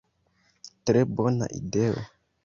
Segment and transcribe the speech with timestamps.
[0.89, 2.01] Tre bona ideo!